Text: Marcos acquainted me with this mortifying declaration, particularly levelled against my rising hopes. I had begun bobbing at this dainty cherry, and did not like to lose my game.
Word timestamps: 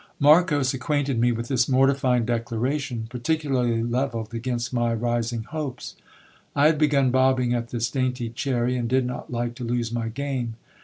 Marcos 0.19 0.73
acquainted 0.73 1.19
me 1.19 1.31
with 1.31 1.47
this 1.47 1.69
mortifying 1.69 2.25
declaration, 2.25 3.05
particularly 3.11 3.83
levelled 3.83 4.33
against 4.33 4.73
my 4.73 4.91
rising 4.95 5.43
hopes. 5.43 5.95
I 6.55 6.65
had 6.65 6.79
begun 6.79 7.11
bobbing 7.11 7.53
at 7.53 7.69
this 7.69 7.91
dainty 7.91 8.31
cherry, 8.31 8.75
and 8.75 8.89
did 8.89 9.05
not 9.05 9.31
like 9.31 9.53
to 9.57 9.63
lose 9.63 9.91
my 9.91 10.09
game. 10.09 10.55